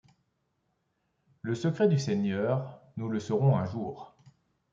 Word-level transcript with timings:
Le 1.43 1.53
secret 1.53 1.87
du 1.87 1.99
Seigneur, 1.99 2.81
nous 2.97 3.07
le 3.07 3.19
saurons 3.19 3.55
un 3.55 3.67
jour. 3.67 4.15